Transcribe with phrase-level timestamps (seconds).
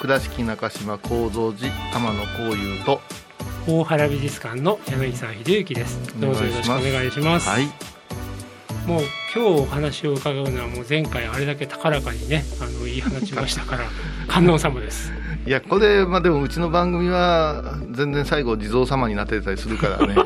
[0.00, 3.00] 倉敷中島幸三寺天野幸雄と
[3.66, 6.20] 大原美術館の柳沢秀幸です。
[6.20, 7.48] どうぞよろしくお願いします。
[7.48, 7.66] はい。
[8.86, 9.02] もう
[9.34, 13.84] 今日お話を伺うのはもう前回あれだけ高らかにねあの言い放ちましたから
[14.26, 15.12] 観音様です
[15.48, 20.14] いやこれまあでもうちの番組は全然最後地蔵様になってたりするからね、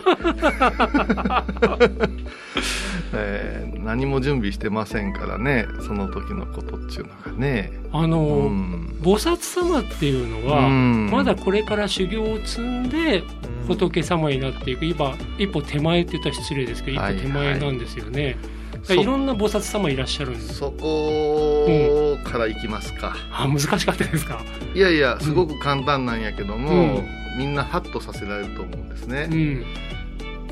[3.14, 7.72] えー何も準備してませんからねその時のことっていうのがね。
[7.92, 8.96] あの、うん。
[9.02, 11.10] 菩薩様っていうのは、うん。
[11.10, 13.22] まだこれから修行を積んで
[13.66, 14.84] 仏様になっていく。
[14.84, 18.61] 今一歩手前って言ったら失礼ですけど一はい歩手前なんですよね、そい
[19.04, 20.54] ろんな菩薩様いらっしゃるんです。
[20.54, 24.42] そこからいきますか、あ難しかったですか？
[24.74, 27.08] いやいやすごく簡単なんやけども、うん。
[27.38, 29.64] みんなハッとさせられると思うんですね、うん。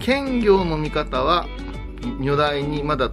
[0.01, 1.47] 兼業の見方は
[2.19, 3.11] 如来にまだ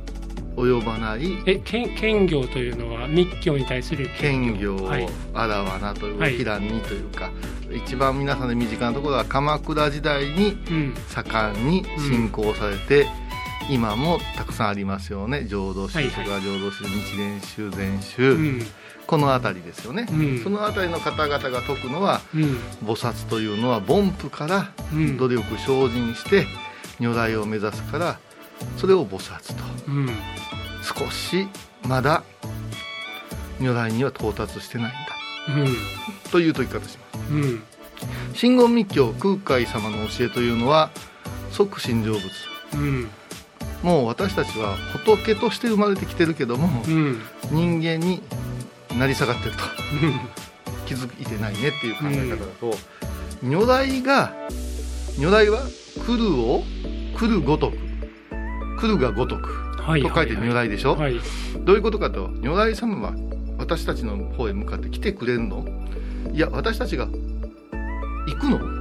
[0.56, 1.38] 及ばない。
[1.46, 4.78] え兼兼業というのは密教に対する兼業。
[4.78, 5.08] をはい。
[5.34, 6.38] あらわなという、はい。
[6.38, 7.30] 平にというか
[7.86, 10.94] 一番皆さんで身近なところは鎌倉時代にうん。
[11.10, 13.06] 盛んに信仰されて、
[13.70, 15.46] 今もたくさんありますよね。
[15.46, 16.14] 浄土宗はいはい。
[16.14, 17.70] それから浄土宗日蓮宗。
[17.72, 18.66] 禅う宗、ん。
[19.08, 20.44] この辺りですよね、うん。
[20.44, 22.44] その辺りの方々が説くのはうん。
[22.84, 25.18] 菩薩というのは凡夫からうん。
[25.18, 26.46] 努力精進して
[27.00, 28.20] 如来を目指すから
[28.78, 29.64] それを菩薩と。
[29.88, 30.10] うん。
[30.84, 31.48] 少し
[31.88, 32.24] まだ
[33.60, 36.32] 如来には到達してないんだ。
[36.32, 37.20] という説き方しま
[38.34, 38.38] す。
[38.40, 40.92] 真言密教空海様の教えというのは
[41.52, 42.30] 即心成仏。
[42.76, 43.10] うん
[43.84, 47.22] もう私たちは仏として生まれてきてるけどもうん。
[47.52, 48.22] 人間に
[48.98, 49.64] なり下がってると。
[50.86, 52.74] 気づいてないねっていう考え方だと、
[53.44, 54.34] 如来が
[55.20, 55.60] 如来は
[56.06, 56.64] 来るを
[57.18, 57.78] 来るごとく
[58.80, 59.50] 来るがごとく
[59.82, 60.02] はい。
[60.02, 61.20] と書いて如来でしょ、はい。
[61.60, 63.14] どういうことかと如来様は
[63.58, 65.66] 私たちの方へ向かって来てくれるの？
[66.32, 67.12] いや私たちが行
[68.40, 68.77] くの？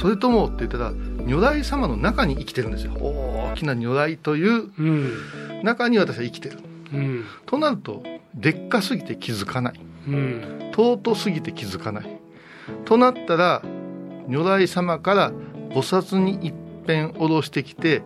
[0.00, 0.92] それともって言ったら
[1.26, 2.94] 如来様の中に生きてるんですよ。
[2.94, 5.12] 大きな如来といううん。
[5.62, 6.58] 中に私は生きてる。
[6.94, 7.24] うん。
[7.44, 8.02] となると
[8.34, 9.80] でっかすぎて気づかない。
[10.08, 10.70] うん。
[10.74, 12.18] 尊すぎて気づかない。
[12.86, 13.60] となったら
[14.26, 15.32] 如来様から
[15.68, 16.54] 菩薩に一
[16.86, 18.02] 遍下ろしてきて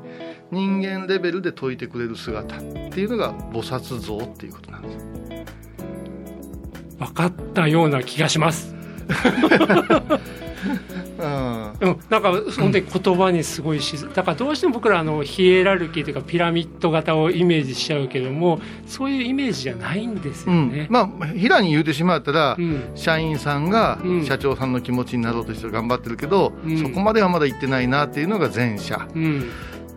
[0.51, 2.57] 人間レベルで説いてくれる姿。
[2.57, 4.99] っていうのが菩薩像っていうことなんです。
[6.99, 8.75] 分かったような気がします
[11.19, 11.89] うん。
[11.89, 20.69] うん、なんか本当に言葉にすごいしだからどうしても僕らあのヒエラルキーというかピラミッド型をイメージしちゃうけどもそういうイメージじゃないんですうん。
[20.69, 20.87] よね。
[20.91, 22.91] まあ平に言うてしまったら、うん。
[22.95, 24.25] 社員さんがうん。
[24.25, 26.79] 社長さんの気持ちになろうとして頑張ってるけど、うん。
[26.79, 29.09] そこまではまだ行ってないなっていうのが前者。
[29.15, 29.51] うん。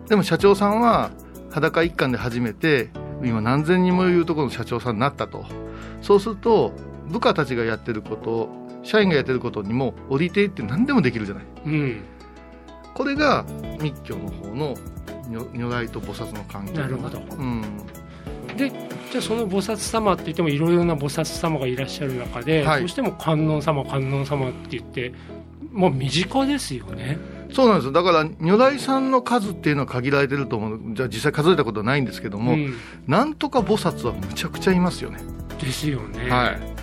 [0.07, 1.11] でも社長さんは
[1.51, 2.89] 裸一貫で初めて
[3.23, 5.45] 今何千人もいるところの社長さんになったと。
[6.01, 6.71] そうすると
[7.09, 8.49] 部下たちがやってること
[8.87, 11.43] 社員がやってることにも降りていって何でもできるじゃない。
[11.65, 12.01] うん。
[12.93, 13.45] これが
[13.81, 14.75] 密教の方の
[15.29, 16.79] 如如来と菩薩の関係。
[16.79, 17.19] なるほど。
[17.19, 17.61] うん、
[18.55, 18.69] で
[19.11, 22.79] じゃあその菩薩様って言ってもいろいろな菩薩様がいらっしゃる中で、はい。
[22.79, 25.11] どうしても観音様観音様って言って
[25.73, 27.17] もう身近ですよね。
[27.51, 27.91] そうなんですよ。
[27.91, 30.79] だから如来さんの数っていうのは限られてると思う。
[30.93, 32.73] じゃあ実際数えたことはないんですけども、うん。
[33.05, 35.19] なんとか菩薩はむちゃくちゃいますよね、
[35.59, 36.29] ですよね。
[36.29, 36.76] はい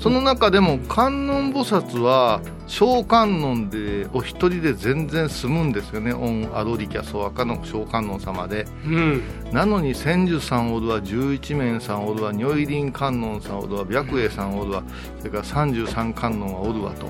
[0.00, 6.12] その中でも観音菩薩は小観音でお一人で全然済むんですよね。
[6.14, 8.66] 御アドリキャソアカの小観音様で。
[8.86, 9.22] うん。
[9.52, 14.82] なのに千手さんおるわ十一面さんおるわ如意輪観音さんおるわ白衣さんおるわ
[15.18, 17.06] それから三十三観音はおるわと。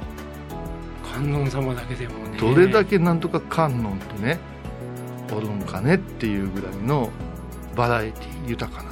[1.14, 2.38] 観音様だけでもね。
[2.40, 4.40] どれだけなんとか観音とね
[5.32, 7.10] おるんかねっていうぐらいの
[7.76, 8.90] バラエティ豊かな。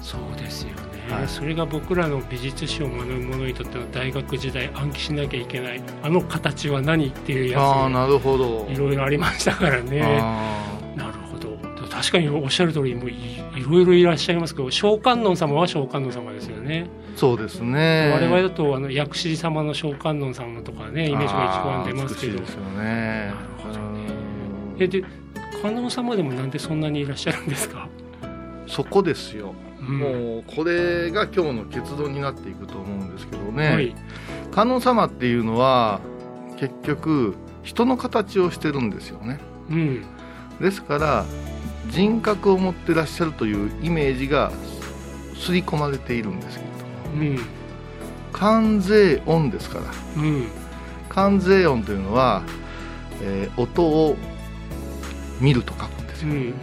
[0.00, 0.87] そうですよね。
[1.10, 1.28] はい。
[1.28, 5.82] それが僕らの美術史を学ぶ者にとっての大学時代暗記しなきゃいけない。
[6.02, 7.60] あの形は何っていうやつ。
[7.60, 8.68] ああなるほど。
[8.70, 10.02] いろいろありましたからね。
[10.02, 11.58] あなるほど。
[11.88, 13.14] 確かにおっしゃる通りもうい
[13.56, 18.12] いろいろいらっしゃいますけど小観音様は小観音様ですよね、ーそうですね。
[18.14, 22.34] 我々だとあの薬師寺様の小観音様とかねイメージが一番出ますけど。
[22.34, 22.84] よね。
[22.84, 24.06] なるほどね。
[24.78, 25.02] えで
[25.60, 28.08] 観音様でもなんでそんなにいらっしゃるんですか、うん
[28.68, 29.54] そこですよ、
[29.88, 29.98] うん。
[29.98, 33.94] もうこれが今日の結論になっていくと思うんですけどね、はい。
[34.52, 36.00] 観音様っていうのは
[36.58, 39.40] 結局人の形をしてるんですよね。
[39.70, 40.04] うん。
[40.60, 41.24] ですから
[41.88, 44.52] 人格を持ってらっしゃるというイメージが
[45.34, 47.22] 刷り込まれているんですけれども。
[47.22, 47.38] うん。
[48.32, 49.84] 関税音ですから。
[50.22, 50.48] うん。
[51.08, 52.42] 関税音というのは、
[53.22, 54.16] えー音を
[55.40, 56.28] 見ると書くんですよ。
[56.32, 56.54] うん。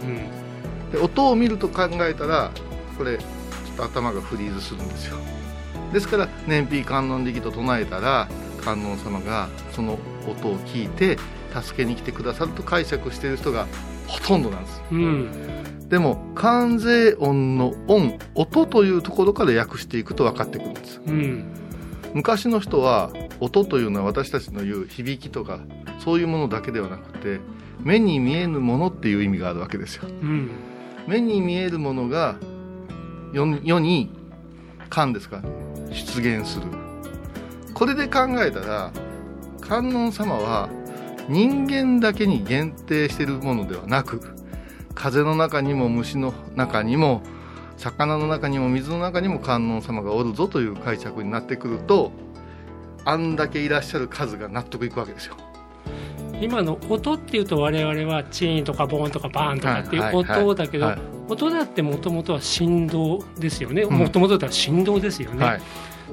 [0.92, 2.50] で音を見ると考えたら
[2.96, 5.16] これちょっと頭がフリーズするんですよ。
[5.92, 8.28] ですから燃費観音力と唱えたら
[8.64, 11.18] 観音様がその音を聞いて
[11.54, 13.66] 助けに来てくださると解釈している人が
[14.06, 14.82] ほとんどなんです。
[14.90, 14.98] うん。
[14.98, 15.02] う
[15.62, 21.00] んでも関税音の音音というところから訳していくと分かってくるんです。
[21.06, 21.44] うん。
[22.12, 25.60] 昔の人は音というのは私たちの言う響きとか
[26.00, 27.40] そういうものだけではなくて
[27.78, 30.08] 目に見えぬものっていう意味があるわけですよ。
[30.08, 30.50] うん。
[31.06, 32.36] 目に見えるものが
[33.32, 34.10] 世に世に
[34.88, 35.42] 観ですか？
[35.90, 36.66] 出現する。
[37.74, 38.90] これで考えたら
[39.60, 40.68] 観音様は
[41.28, 44.20] 人間だけに限定しているものではなく
[44.94, 47.22] 風の中にも虫の中にも
[47.76, 52.12] 魚の中にも水の中にも観音様がおるぞという解釈になってくると
[53.04, 55.36] あんだけいらっしゃる数が納得いくわけですよ。
[56.40, 63.82] 今の音っていうと我々はチーンとかボーンとかバーンとかっていう音だけどはい音だってもともとは振動ですよね。
[63.82, 63.98] うん。
[63.98, 65.60] もともとだったら振動ですよね、はい。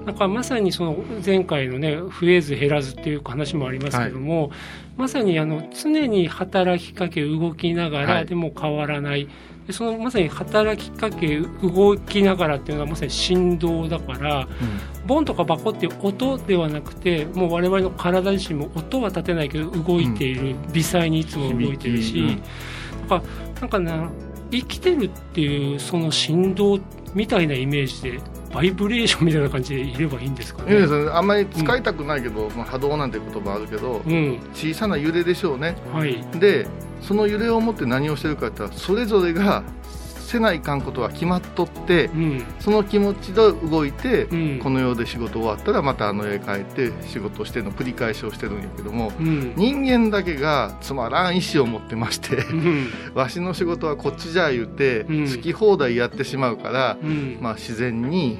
[0.05, 4.51] なんかまさにその前回のね増えず減らずっていう話もありますけども、
[4.97, 8.07] まさにあの常に働きかけ動きながはい。
[8.07, 9.29] らでも変わらない、
[9.67, 14.47] でそのまさに働きかけ動きながらっていうのはまさに振動だから
[15.05, 23.09] ボンとかバコっていう音ではなくてもう我々の体自身も音は立てないけど動いている、微細にいつも動いてるし、響き。
[23.09, 23.21] なん。
[23.21, 23.23] か
[23.61, 24.09] なんかな
[24.59, 26.79] 生きてるっていうその振動
[27.13, 28.19] みたいなイメージで
[28.53, 30.85] バイブレーションみたいな感じでいればいいんですかね？
[30.85, 35.75] ねあんまり使いたくないけど、まあ、波動なんて言葉あるけど、うん、小さな揺れでしょうね。
[35.91, 36.67] はい、で
[37.01, 39.63] その揺れを持って何をしてるかって言ったらそれぞれが
[40.33, 44.59] せないかんことが決まっとってうん、その気持ちで動いて、うん。
[44.59, 55.29] この世で仕事終わったらまたあの世へ帰って仕事をしての繰り返しをしてるんやけどもうん、人間だけがつまらん意志を持ってましてうん、わしの仕事はこっちじゃ言うて、うん。
[55.29, 58.37] 好き放題やってしまうから、うん、まあ、自然に、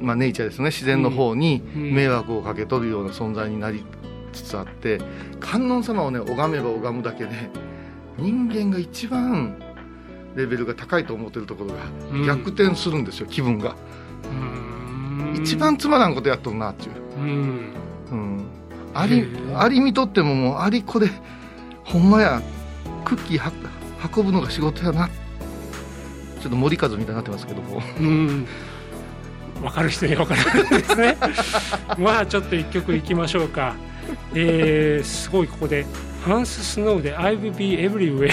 [0.00, 0.66] まあ、ネイチャーですね。
[0.66, 1.94] 自然の方にうん。
[1.94, 3.84] 迷惑をかけとるような存在になり
[4.32, 5.00] つつあって
[5.40, 7.30] 観音様をね拝めば拝むだけで
[8.18, 9.56] 人間が一番
[10.36, 11.74] レベルが高いと思ってるところ
[12.12, 12.26] うん。
[12.26, 13.76] が逆転するんですよ、気分が、
[14.24, 15.40] うん。
[15.40, 17.72] 一番つまらんことやっとるなっていう、うん、
[18.10, 18.46] うん、
[18.94, 21.08] ありあり見とってももうありこれ
[21.84, 22.42] ほんまや。
[23.04, 23.52] クッキーは
[24.14, 25.08] 運ぶのが仕事やな。
[25.08, 27.82] ちょっと森風みたいになってますけども。
[27.98, 28.46] うん、
[29.62, 31.16] 分かる人に分かるんですね。
[31.98, 33.74] まあちょっと一曲いきましょうか。
[34.34, 35.86] えー、すごいここで。
[36.24, 38.30] ハンス・スノーで「I will be everywhere」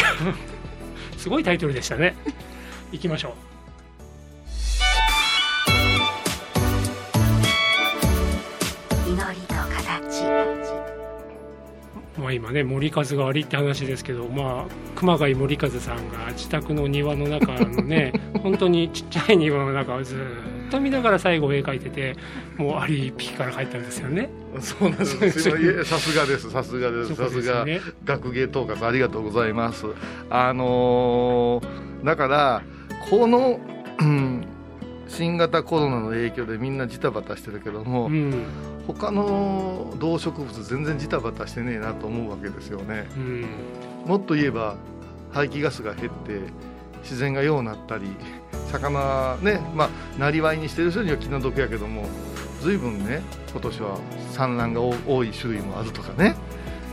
[1.26, 2.14] すごいタイトルでしたね。
[2.94, 3.34] いきましょう。
[9.10, 10.22] 祈りと形
[12.20, 18.14] まあ、今ね森風が悪いって話ですけど、まあ、熊谷森風さんが自宅の庭の中のね
[18.44, 22.16] 本当にちっちゃい庭の中をずっと見ながら最後絵描いてて
[22.58, 24.30] もうアリピから帰ったんですよね。
[24.60, 26.50] そうなんですすいませんいえさすがです。
[26.50, 27.16] さすがです。
[27.16, 27.82] さすすよね。
[28.04, 29.86] 学芸統括ありがとうございます。
[30.30, 32.64] あのーだから
[33.10, 33.60] この、
[34.00, 34.48] うん
[35.08, 38.46] 新型コロナの影響でみんなジタバタしてるけども、うん。
[38.88, 43.08] 他の動植物全然ジタバタしてねえなと思うわけですよね。
[43.16, 43.46] うん。
[44.06, 44.76] もっと言えば
[45.32, 46.40] 排気ガスが減って
[47.04, 48.08] 自然がようなったり
[48.72, 52.06] 魚ねまあなりわいにしてる人には気の毒やけども
[52.62, 53.22] 随分ね
[53.52, 54.00] 今年は
[54.32, 56.36] 産卵が多多い種類もあるとかね。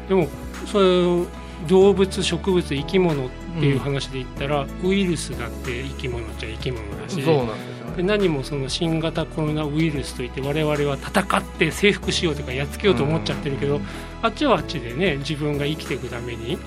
[0.08, 0.28] でも
[0.66, 1.26] そういう
[1.68, 13.80] 動物植物生き物っていう話で言ったら、ウイルスだって生き物っちゃ生き物だしそうなんですよでね何もその新型コロナウイルスといって我々は戦って征服しようとかやっつけようと思っちゃってるけど、
[14.22, 16.58] あっちはあっちでね自分が生きていくために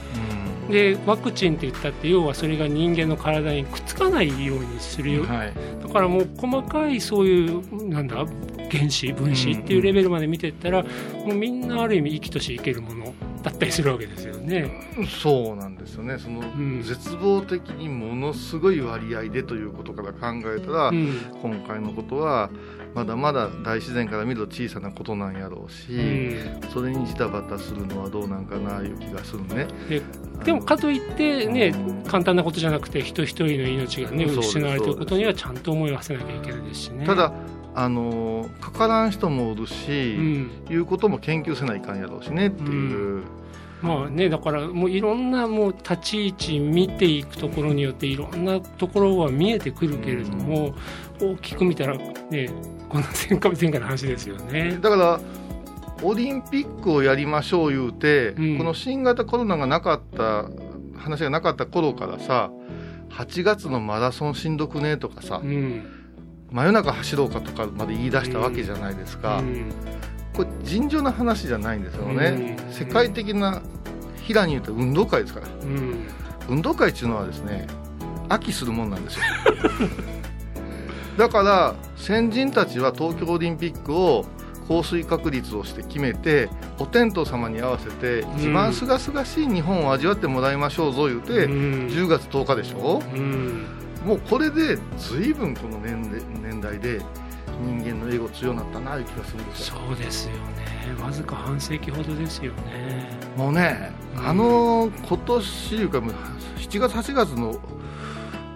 [0.70, 5.54] でワクチンって言ったって要はそれが人間の体にくっつかないようにするよ、はい。
[5.82, 8.26] だからもう細かいそういうなんだ
[8.72, 10.90] 原子分子っていうレベルまで見ていったら、も
[11.32, 13.14] うみんなある意味生きとし生けるもの
[13.46, 14.72] だったりするわけですよね。
[15.22, 16.18] そうなんですよね。
[16.18, 16.82] その、ん。
[16.82, 21.16] 絶望的にものすごい割合でということから考えたら、うん。
[21.44, 22.50] 今回のことは
[22.96, 26.70] まだまだ大自然から見ると小さなことなんやろうし、うん。
[26.74, 29.68] それにジタバタするのはどうなんかないう気がするね。
[29.88, 30.02] で
[30.44, 31.76] でもかといってね
[32.08, 37.06] 簡単なことじゃなくて人一人の命がね失われていることにはちゃんと思いを馳せなきゃいけないですしね。
[37.06, 37.32] ただ
[37.78, 40.52] あのかからん人もおるし、うん。
[40.70, 43.15] いうことも研究せないかんやろうしねっていう、
[43.86, 50.74] まあね、だからもういろんなもう立ち位置見ていくところによっていろんなところは見えてくるけれども、
[51.22, 52.50] 大きく見たらね
[52.90, 54.80] この前回前回の話ですよね。
[54.82, 55.20] だから
[56.04, 58.58] オリンピックをやりましょう言うて、うん。
[58.58, 60.50] この新型コロナがなかった
[60.98, 62.52] 話がなかった頃からさ
[63.12, 65.86] 8月のマラソンしんどくねとかさ、うん。
[66.52, 69.72] 真夜中走ろうかとかまで言い出したわけじゃないですか、うん
[70.36, 72.74] これ尋常な話じゃないんですよね、うん。
[72.74, 73.62] 世界的な
[74.24, 75.48] 平に言うと運動会ですから。
[75.48, 76.08] うん。
[76.50, 77.68] 運動会っていうのはですね
[78.30, 79.22] 飽きするもんなんですよ。
[81.18, 84.26] だから先人たちは東京オリンピックを
[84.68, 86.50] 降水確率をして決めて
[86.80, 91.54] お天道様に合わせて一番すがすがしい日本を味わってもらいましょうぞ言うて、うん。
[91.88, 93.02] 10月10日でしょ？
[93.14, 93.66] うん。
[94.06, 97.02] もうこれで随分この年齢年代で
[97.62, 103.10] 人間のエゴ強なったないう気がするんですよそうですよねわずか半世紀ほどですよね。
[103.36, 106.14] もうね、うんあの今年いうかもう
[106.58, 107.60] 7月8月の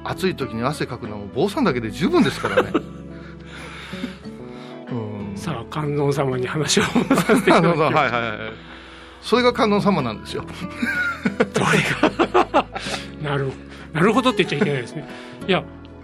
[0.04, 2.72] 暑い時に汗かくのは坊さんだけで十分ですからね。
[4.92, 8.38] うん、さあ観音様に話を戻させていあただきます のはいはいはい。
[9.22, 10.46] それが観音様なんですよ。
[11.54, 11.68] どれ
[12.54, 12.66] が？
[13.22, 13.52] なる
[13.94, 15.08] なるほどって言っちゃいけないですね。
[15.48, 15.64] いや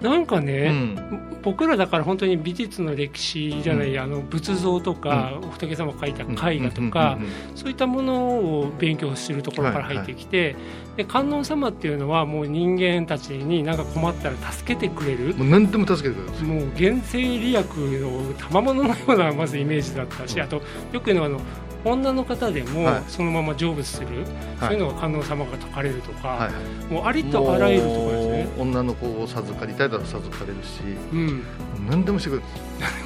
[0.10, 1.40] なんかうね、ん。
[1.42, 4.00] 僕らだから本当に美術の歴史じゃない、うん。
[4.00, 7.24] あの仏像とか、仏様が描いた絵画とか、うん。
[7.24, 7.30] うん。
[7.30, 7.56] うん。
[7.56, 10.56] そういったものを勉強するところから入ってきて、
[10.98, 15.32] で観音様っていうのはもう人間たちに何か困ったら助けてくれる。
[15.32, 16.46] うんもう何でも助けてくれる。
[16.46, 21.42] もう原生利益の賜物のようなまずイメージだったし、あとよく言うのはあの
[21.86, 24.26] 女の方でもはいそのまま成仏する、はい
[24.66, 26.50] そういうのが観音様が説かれるとか、は
[26.90, 26.94] い。
[26.94, 28.48] もうありとあらゆるところですね。
[28.58, 31.44] 女の子を授かりたいなら授かれるし、うん、
[31.88, 32.44] 何でもしてくれる。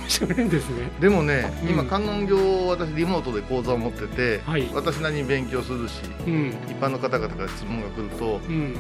[0.08, 0.90] してくれるんですね。
[1.00, 8.76] でもね、うん今観音業を私リモートで講座を持ってて、はい私なりに勉強するし、うん、一般の方々から質問が来るとうん、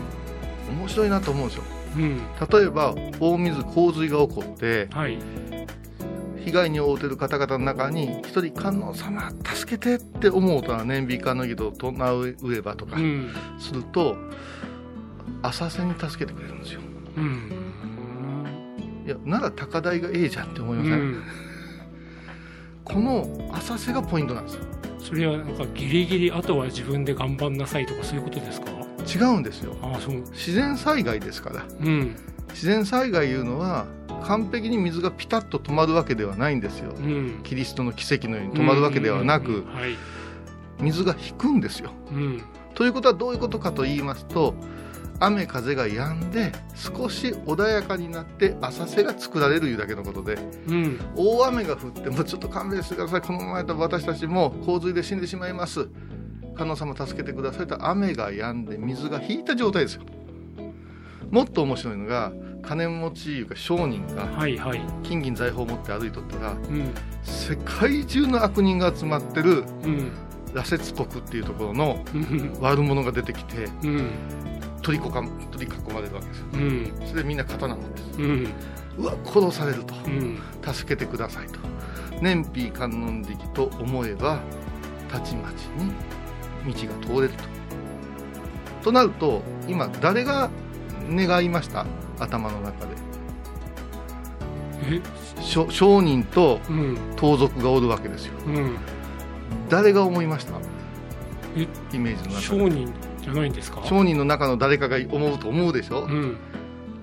[0.80, 1.64] 面白いなと思うんですよ。
[1.98, 2.18] うん、
[2.52, 5.18] 例えば大水洪水が起こってはい、
[6.46, 14.16] 被害に遭うてる方々の中に一人観音様助けてって思うとは念美観音儀と唱うえばとかうん、すると
[15.42, 16.82] 浅瀬に助けてくれるんですよ。
[17.18, 17.52] うん、
[19.06, 21.24] いやなら高台がええじゃんって思いうません、ん、
[22.84, 24.62] この浅瀬がポイントなんですよ。
[25.00, 28.68] それはなんかギリギリあとは自分で頑張んなさいとかそういうことですか？
[29.08, 29.76] 違うんですよ。
[29.82, 31.66] ああ、そう、自然災害ですから。
[31.80, 32.16] うん、
[32.50, 33.86] 自然災害いうのは
[34.20, 36.94] 完璧に水がピタッと止まるわけではないんですよ。
[36.96, 39.66] うん、キリストの奇跡のように止まるわけではなく
[40.80, 41.92] 水が引くんですよ。
[42.12, 42.42] うん、
[42.74, 44.56] ということはどういうことかと言いますと
[45.20, 53.22] 雨風が止んで少し穏やかになって浅瀬が作られるいうだけのことでうん、大雨が降ってもちょっと勘弁してください。
[53.22, 55.90] このままやったら私たちも洪水で死んでしまいます。
[56.56, 60.04] 観音様助けてくださいと雨が止んで水が引いた状態ですよ。
[61.32, 64.28] もっと面白いのが金持ちいうか商人が
[65.04, 70.12] 金銀財宝を持って歩いとったらうん、世界中の悪人が集まってるうん、
[70.54, 74.10] 羅刹国っていうところのうん、悪者が出てきてうん、
[74.82, 76.46] 取りこか取り囲まれるわけですよ。
[76.54, 78.50] うん、それでみんな刀持ってうん、る
[78.98, 79.94] うわ殺されると。
[80.06, 81.60] うん、助けてくださいと。
[82.22, 84.40] 燃費観音力と思えば
[85.10, 85.94] たちまちに
[86.74, 87.44] 道が通れると。
[88.84, 90.50] となると今誰が
[91.10, 91.86] 願いました？
[92.20, 92.92] 頭の中で。
[95.42, 98.34] 商人とうん、盗賊がおるわけですよ。
[98.48, 98.76] うん、
[99.70, 100.54] 誰が思いました？
[101.56, 101.68] え？
[101.94, 102.42] イメージの中で。
[102.42, 103.82] 商人じゃないんですか？
[103.84, 106.38] 商人の中の誰かが思うと思うでしょ、うん、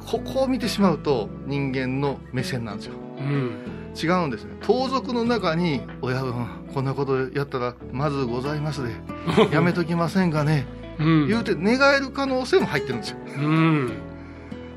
[0.04, 2.94] ここを見てしまうと人間の目線なんですよ。
[3.18, 3.52] うん、
[3.96, 4.54] 違うんですね。
[4.62, 6.34] 盗賊の中に「親分
[6.74, 8.90] こんなことやったらまずございますで。
[9.52, 10.66] やめときませんがね」
[10.98, 13.18] うん、言うて願える可能性も入ってるんですよ。
[13.36, 13.92] うん、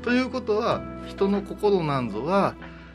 [0.02, 2.54] ということは人の心なんぞは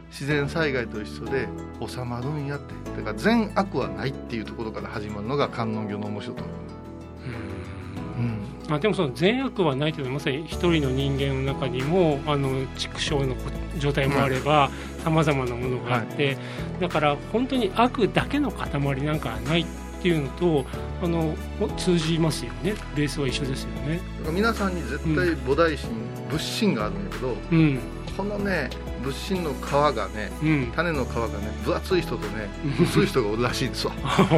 [0.09, 1.47] 自然災害と一緒で
[1.85, 2.73] 収まるんやって。
[2.95, 13.35] だから善悪はないっていうところから始まるのが観音業の面白いところ、うん、あでもその善悪はないというのはまさに一人の人間の中にもあの畜生の
[13.77, 14.69] 状態もあれば
[15.03, 16.37] さまざまなものがあって、
[16.79, 20.65] だから本当に悪だけの塊なんかはないっていうのと
[21.01, 21.35] あの
[21.77, 22.75] 通じますよね。
[22.95, 23.99] ベースは一緒ですよね。
[24.19, 25.89] だから皆さんに絶対菩提心、
[26.29, 27.79] 仏心があるんやけどうん。
[28.15, 28.69] このね
[29.03, 31.33] 仏心の皮がねうん、種の皮がね
[31.65, 32.49] 分厚い人とね
[32.81, 33.93] 薄い人がおるらしいんですわ。
[34.03, 34.35] なるほど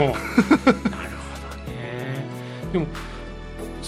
[1.71, 2.25] ね。
[2.73, 2.87] でも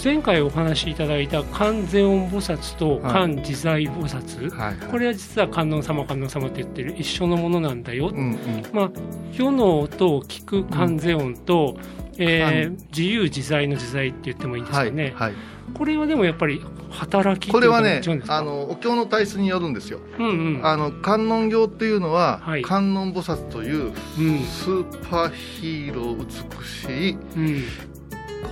[0.02, 3.12] 前回お話しいただいた観世音菩薩とはい。
[3.12, 8.38] 観自在菩薩、はいこれは実は観音様観音様って言ってる一緒のものなんだよ、うんうん。
[8.72, 8.90] まあ
[9.32, 11.76] 世の音を聞く観世音と、
[12.16, 15.32] えーは自由自在の自在って言ってもいいんですはいかね、はい
[15.72, 20.00] これはでもやっぱり働きこれはねあのお経の体質によるんですよ。
[20.18, 20.66] うんうん。
[20.66, 22.62] あの観音経っていうのは、はい。
[22.62, 24.38] 観音菩薩といううん。
[24.40, 27.89] スーパーヒーロー美しいうん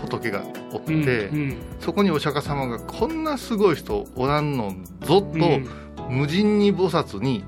[0.03, 0.43] 仏が
[0.73, 1.05] おって、うんう
[1.47, 1.57] ん。
[1.81, 5.67] そこにお釈迦様がこんなすごい人おらんのぞと、うん。
[6.09, 7.45] 無人に菩薩に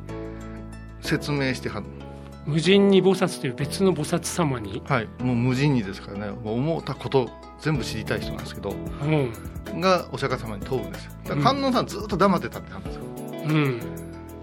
[1.01, 1.85] 説明してはん
[2.47, 5.09] 無人に菩薩という別の菩薩様に、はい。
[5.23, 6.33] もう無人にですからね。
[6.33, 7.31] もう思ったこと
[7.61, 9.81] 全部知りたい人なんですけどうん。
[9.81, 11.13] がお釈迦様に問うんですよ。
[11.25, 13.03] だから観音さんずっと黙ってたってはんですよ、
[13.45, 13.81] うん。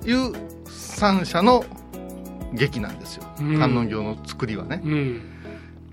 [0.05, 0.33] いう
[0.65, 1.65] 三者の
[2.53, 3.23] 劇なんですよ。
[3.39, 3.59] うん。
[3.59, 5.21] 観音経の作りはね、うん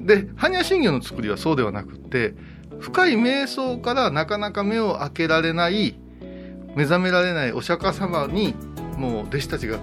[0.00, 2.34] で般若心経の作りはそうではなくって
[2.80, 5.98] 深い瞑想からなかなか目を開けられない
[6.74, 8.54] 目覚められないお釈迦様に
[8.98, 9.78] もう弟子たちが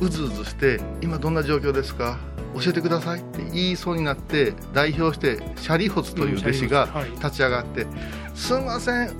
[0.00, 2.18] うずうずして「今どんな状況ですか？
[2.54, 7.86] 教えてください」って言いそうになって代表してシャリホツという弟子が立ち上がって
[8.34, 9.10] 「すんません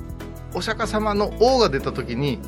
[0.54, 2.38] お釈迦様の王が出た時に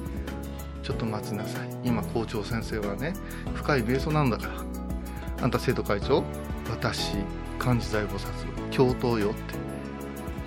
[0.82, 1.70] ちょっと待ちなさい。
[1.84, 3.14] 今校長先生はね
[3.54, 6.24] 深い瞑想なんだからあんた生徒会長
[6.70, 7.14] 私
[7.62, 8.28] 漢字財菩薩
[8.70, 9.62] 教頭よって。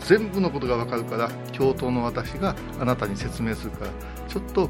[0.01, 3.91] 全部のことが分かるから教頭の私があなたに説明するから
[4.27, 4.69] ちょっと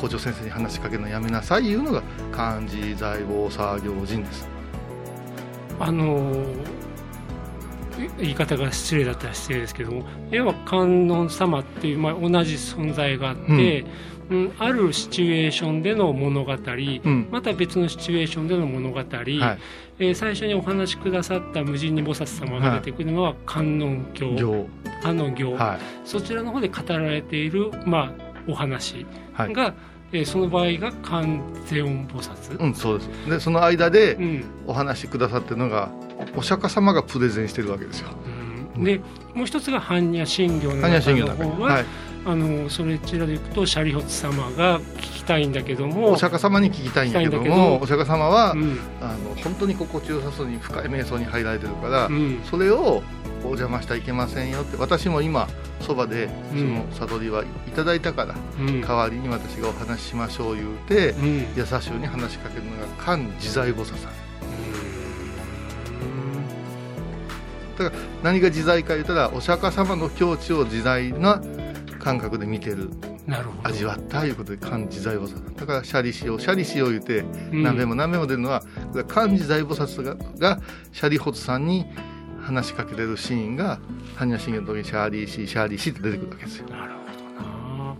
[0.00, 4.48] 校長先生に話しかけるのやめなさいいうのが漢字財宝作業人です。
[5.78, 6.32] あの
[8.18, 13.84] 言い方が失礼だったら失礼ですけども要は観音様っていう、まあ、同じ存在があって、
[14.30, 14.52] うん。
[14.58, 17.28] あるシチュエーションでの物語、ん。
[17.30, 19.58] また別のシチュエーションでの物語、はい
[20.02, 24.68] えー最初にお話しくださった無人に菩薩様が出てくるのは観音経、行。
[25.02, 29.52] 観音経、はそちらの方で語られている、まあ、お話はい。
[29.52, 29.74] が、
[30.12, 33.30] えーその場合が観世音菩薩、うんそうです。
[33.30, 34.44] でその間でうん。
[34.66, 35.90] お話しくださってるのが
[36.36, 38.10] お釈迦様がプレゼンしてるわけですよ。
[38.76, 38.84] うん。
[38.84, 39.00] で
[39.34, 40.74] もう一つが般若心経の
[41.36, 41.84] 方は、はい
[42.24, 48.78] あのそれちらでいくとシャリホツ様が聞きたいんだけどもお釈迦様に聞きたいんだけどもお釈迦様は、うん。
[49.00, 52.40] あの本当に心地よさそうに深い瞑想に入られてるから、うん。
[52.44, 53.02] それを
[53.42, 55.48] お邪魔してはいけませんよって私も今
[55.80, 56.74] そばでそうん。
[56.76, 58.80] の悟りはいただいたから、うん。
[58.80, 61.46] 代わりに私がお話ししましょう言うて、うん。
[61.56, 64.12] 優しゅうに話しかけるのが漢自在菩薩さん。
[67.78, 71.42] だから何が自在か言ったらお釈迦様の境地を自在な
[72.02, 72.90] 感覚で見てる
[73.26, 73.68] なるほど。
[73.68, 75.54] 味わったいうことで漢自在菩薩。
[75.56, 77.20] だからシャリしようシャリしよう言うて
[77.52, 77.62] うん。
[77.62, 78.62] 何べも何べも出るのは
[79.06, 80.60] 観自在菩薩がが
[80.92, 81.86] シャリホツさんに
[82.40, 83.78] 話しかけてるシーンが
[84.16, 86.68] 般若心経の時に舎利子舎利子って出てくるわけですよ。
[86.68, 86.98] なるほ
[87.38, 87.94] どな。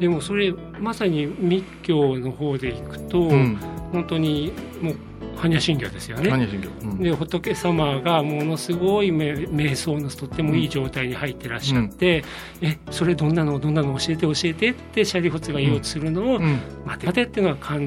[0.00, 3.56] でもそれまさに密教の方でいくと、うん。
[3.92, 4.96] 本当にもう
[5.34, 6.30] 般若心経ですよね。
[6.30, 6.98] 般若心経、うん。
[7.02, 12.24] で仏様がものすごいめ瞑想のとってもいい状態に入ってらっしゃって
[12.62, 16.58] 「えそれどんなのどんなの教えて教えて」ってシャリホツが言おうとするのを「うん。
[16.86, 17.80] 待て待て」っていうのは漢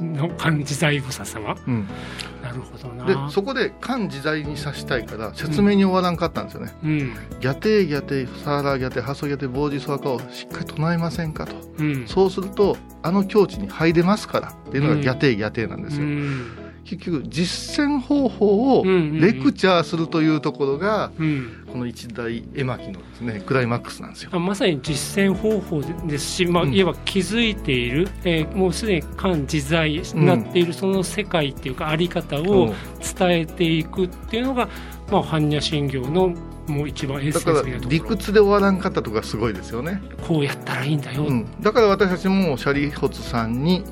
[0.00, 1.56] の 漢自在菩薩様？
[1.66, 1.86] うん。
[2.42, 6.98] なるほどでなそこで漢自在にさしたいから説明に終わらんかったんですよね、うん。
[7.40, 11.54] ギャテギャテサーラギャテハソギャテボージソワカをしっかり唱えませんかと。
[11.78, 12.06] うん。
[12.06, 15.00] そうするとあの境地に入れますからっていうのがうん。
[15.02, 16.50] ギャテギャテなんですよ、うん
[16.84, 19.20] 結局実践方法をうんうんうん。
[19.20, 21.56] レクチャーするというところがうん。
[21.70, 24.30] この一大絵巻のですねクライマックスなんですよ。
[24.32, 26.74] あまさに実践方法ですし、まあ、うん。
[26.74, 32.74] いわば気づいている、えーもうすでに漢自在になっているその世界っていうかあり方を
[33.18, 34.68] 伝えていくっていうのが、
[35.10, 36.34] まあ、般若心経の
[36.70, 43.82] もう一番だから理屈で終わらんかったとかすごいですよね、こうやったらいいんだよ、うん、だから私たちもシャリホツさんに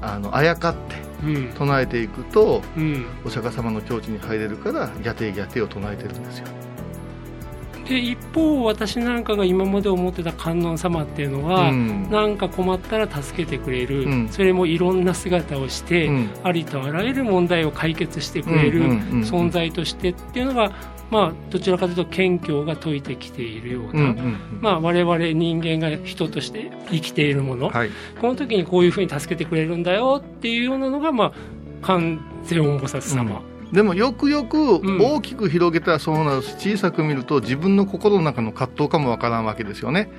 [0.00, 1.11] あのあやかってうん
[1.56, 3.06] 唱えていくとうん。
[3.24, 6.46] お釈迦様の境地に入れるからギャテギャテを唱えてるんですよ
[7.88, 12.10] で一方私なんかが今まで思ってた観音様っていうのは、うん。
[12.10, 14.28] なんか困ったら助けてくれる、うん。
[14.28, 16.30] それもいろんな姿をして、うん。
[16.44, 20.72] ありとあらゆる問題を解決してくれるうんうんうんうん存在としてっていうのが、
[21.10, 27.90] まあ、どちらかというと謙虚が説いてきているような、うんうんまあ、我々人間が人として生きているもの、はい。
[28.20, 31.32] この時にこういうふうに助けてくれるんだよっていうようなのが、まあ、
[31.82, 33.42] 観世音菩薩様。
[33.72, 34.98] でもよくよくん。
[35.00, 40.10] 大きく広げたらそうなるし小さく見ると自分の心の中の葛藤かもわからんわけですよね。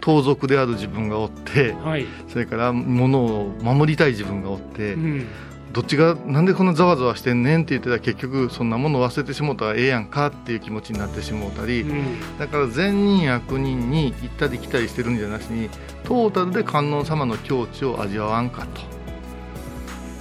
[0.00, 5.26] 盗賊である自分がおってうんはい、それから物を守りたい自分がおって、うん。
[5.72, 12.38] どっちがなんでこんなざわざわしてんねんって言ってたら結局そんなもの忘れてしもうたらええやんかっていう気持ちになってしもうたり、うん。
[12.38, 15.68] だから善人悪人に行ったり来たりしてるんじゃなしに
[16.04, 18.97] トータルで観音様の境地を味わわんかと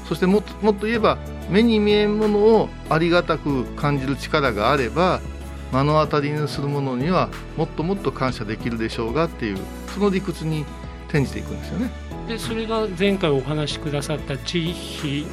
[0.07, 1.17] そしてもっともっと言えば
[1.49, 5.19] 目に見えんものをありがたく感じる力があれば
[5.73, 9.57] 目の当たりにするものにはもっともっと感謝できるでしょうがっていう
[9.93, 10.65] その理屈に
[11.09, 11.89] 転じていくんですよね。
[12.27, 14.69] でそれが前回お話しくださった慈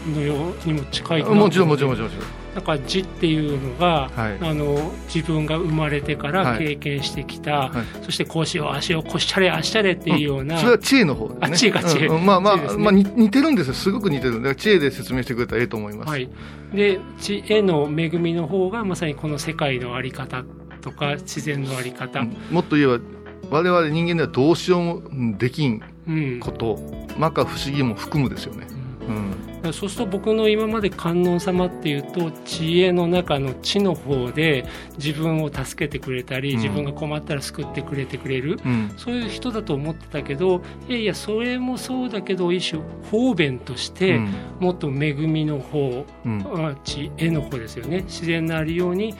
[0.06, 0.34] 悲のよ
[0.64, 4.38] うにも近いもちろんもちろんもちろんもちろんだから慈っていうのが、はい。
[4.40, 6.58] あの自分が生まれてからはい。
[6.58, 8.04] 経験してきた、はい。
[8.04, 11.40] そしてこうしようああしようこうしゃれああしゃれっていうような、それは知恵の方ですね。
[11.42, 12.06] あ知恵か知恵。
[12.06, 12.26] うんうん。
[12.26, 12.62] まあまあ、ね。
[12.76, 13.74] まあに似てるんですよ。
[13.74, 14.34] すごく似てる。
[14.36, 16.28] だから知恵で説明してくれたらええと思います、はい、
[16.72, 20.44] で知恵の恵みの方がまさにこの世界の在り方
[20.80, 22.36] とか自然の在り方、うん。
[22.50, 23.04] もっと言えば
[23.50, 26.40] 我々人間ではどうしようもできんうん。
[26.40, 26.76] こと
[27.08, 28.66] 摩訶不思議も含むですよね、
[29.08, 29.34] うん
[29.72, 36.56] そうすると僕の今まで観音様っていうと知恵の中の知の方で自分を助けてくれたり、うん。
[36.58, 38.92] 自分が困ったら救ってくれてくれる、うん。
[38.96, 44.34] そういう人だと思ってたけどいやいやそれもそうだけど一種方便として、うん。
[44.60, 46.66] もっと恵みの方、うん。
[46.66, 48.02] あ知恵の方ですよね。
[48.02, 49.14] 自然なありように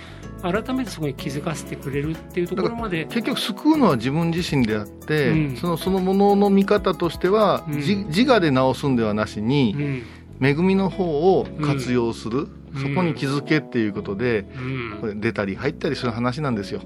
[0.52, 3.06] 改めてそこに気づかせてくれるっていうところまで。
[3.06, 5.56] 結局救うのは自分自身であって、うん。
[5.56, 7.80] そのそのものの見方としては、うん。
[7.80, 9.74] じ自我で直すんではなしに、
[10.40, 10.46] うん。
[10.46, 11.04] 恵みの方
[11.38, 12.82] を活用する、うん。
[12.82, 14.98] そこに気づけっていうことで、うん。
[15.00, 16.82] これ出たり入ったりする話なんですよ。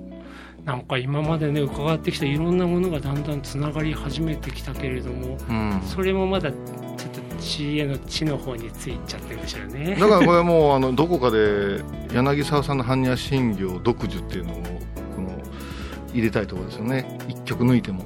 [0.64, 5.80] なんか今までね伺ってきたいろんなものがだんだんつながり始めてきたけれどもうん。
[5.86, 6.54] それもまだち
[7.40, 9.96] 知恵の知の方についちゃってるんでしょうね。
[9.98, 14.56] だからこれはもうあのどこかで柳沢さんの般若心経独自っていうのを
[15.16, 15.30] この
[16.12, 17.18] 入れたいところですよね。
[17.28, 18.04] 一曲抜いても。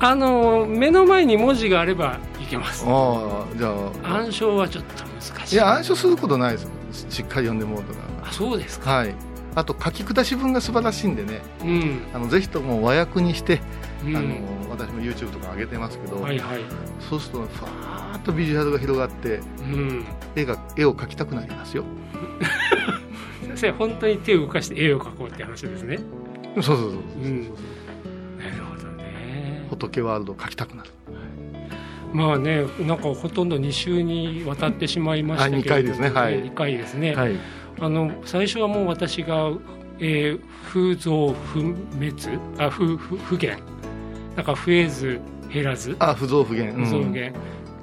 [0.00, 2.84] あの目の前に文字があればいけます。
[2.86, 3.74] ああじゃ
[4.04, 4.16] あ。
[4.18, 5.54] 暗唱はちょっと難しい。
[5.54, 6.70] いや暗唱することないですよ。
[7.10, 8.00] しっかり読んでもらうとか。
[8.24, 8.90] あそうですか。
[8.90, 9.14] はい。
[9.54, 11.40] あと書き下し文が素晴らしいんでね。
[11.62, 13.60] うん、あのぜひとも和訳にして、
[14.04, 14.34] うん、あの
[14.76, 16.60] 私も YouTube とか上げてますけど、はいはい。
[17.00, 20.04] そうするとファーッとビジュアルが広がってうん。
[20.36, 21.84] 絵が絵を描きたくなりますよ。
[23.46, 25.98] 先生本当に手を動かして絵を描こうって話ですね。
[26.56, 26.90] そうそうそう
[27.22, 27.40] うん。
[27.42, 27.50] なる
[28.64, 29.66] ほどね。
[29.70, 30.90] 仏ワールドを描きたくなる。
[32.12, 36.10] まあねなんかほとんど2週にわたってしまいましたけれどあ二回ですね。
[36.10, 36.44] はい。
[36.44, 37.36] 2回ですね、はい。
[37.80, 39.50] あの最初はもう私が、
[39.98, 42.38] えー、風増不滅？
[42.58, 43.58] あ不不不減
[44.36, 45.20] なんか増えず
[45.52, 45.96] 減らず？
[45.98, 46.84] あ不増不減、うん。
[46.84, 47.34] 増減。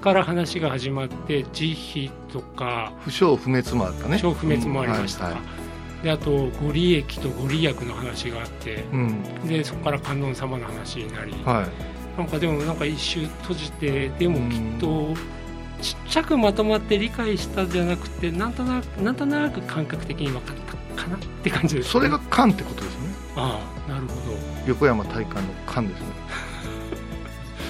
[0.02, 4.18] から話が始まって慈悲とか不祥不滅もあったね。
[4.18, 5.44] 小不滅もありましたが、うんはい
[6.02, 9.24] であとご利益とご利益の話があってうん。
[9.48, 11.32] でそこから観音様の話になり。
[11.46, 11.68] は
[12.18, 12.18] い。
[12.18, 15.14] なんかでもなんか一周閉じてでもきっと
[15.80, 20.56] ちっちゃくまとまって理解したじゃなくてなんとなくなんとなく感覚的に分かっ
[20.96, 23.10] たかなって感じです、それが観ってことですね。
[23.36, 24.38] ああなるほど。
[24.68, 26.08] 横山大観の観ですね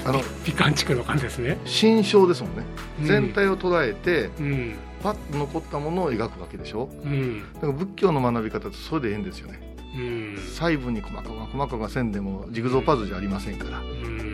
[0.06, 1.60] あの美観地区の感じですね。
[1.66, 2.64] 心象ですもんね、
[3.02, 3.06] うん。
[3.06, 4.76] 全体を捉えてうん。
[5.04, 6.90] パッと残ったものを描くわけでしょ。
[7.04, 7.54] うん。
[7.54, 9.76] だから仏教の学び方ってそれでええんですよね。
[9.96, 10.38] うん。
[10.38, 14.31] 細部に細かく細かくせんでもジグゾーパズルじゃありませんから、うん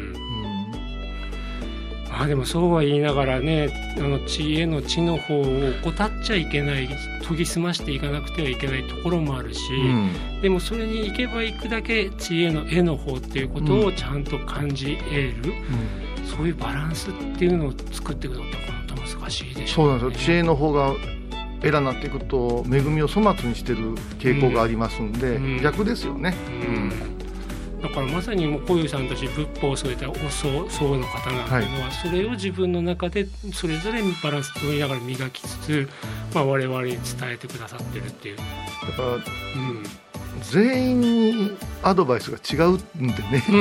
[2.12, 5.43] あでもそうは言いながらねあの知恵の知の方を
[5.84, 6.88] 怠っちゃいけない
[7.28, 10.41] 研ぎ澄ましていかなくてはいけないところもあるし、うん。
[10.41, 15.13] でもそれに行けば行くだけ知恵の絵の方っていうことをちゃんと感じ得
[15.48, 15.54] る、
[16.26, 20.26] そういうバランスっていうのを作っていくのって本当難しいでしょそうなんですよ。
[20.26, 20.93] 知恵の方が
[21.63, 25.62] エラになっていくと恵みを粗末にしてる傾向がありますんで、うん。
[25.62, 26.36] 逆ですよね、
[26.67, 27.16] うん
[27.81, 35.89] だからまさにもう小遊さんたち仏法を添えたお僧僧の方なんていうのは、それを自分の中でそれぞれバランス取りながら磨きつつ、
[36.33, 36.99] まあ、我々に伝
[37.31, 39.21] えてくださってるっていう、だからうん
[40.41, 43.55] 全員にアドバイスが違うんでね、う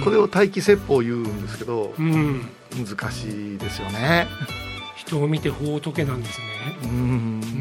[0.02, 4.26] これを待機説法言うんですけどうん、難しいですよね。
[4.96, 6.46] 人を見て仏なんですね。
[6.82, 6.90] うん。
[6.90, 6.94] う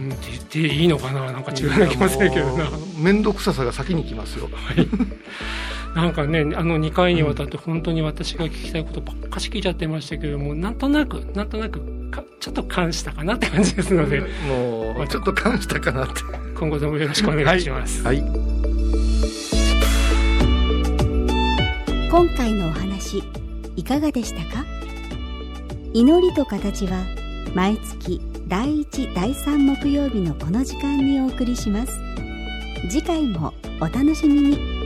[0.10, 0.12] ん。
[0.12, 1.32] って言っていいのかな？
[1.32, 2.70] なんか違うな気もするけどな。
[2.98, 4.50] 面倒くささが先に来ますよ
[5.96, 11.80] なんかねあの2回にわたって本当に私が聞きたいことばっかし聞いちゃってましたけどもなんとなくなんとなく
[12.12, 14.20] かちょっと感したかなって感じですので。
[14.20, 14.26] も
[15.02, 15.38] うちょっと。
[15.38, 16.14] 感じたかなって。
[16.58, 18.18] 今後ともよろしくお願いします、はい。
[22.10, 23.24] 今回のお話
[23.76, 24.66] いかがでしたか？
[25.94, 27.06] 祈りと形は
[27.54, 31.94] 毎月第1第3木曜日のこの時間にお送りします。
[32.90, 34.77] 次回もお楽しみに